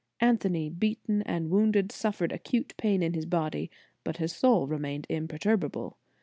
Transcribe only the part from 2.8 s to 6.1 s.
in his body, but his soul remained imperturbable.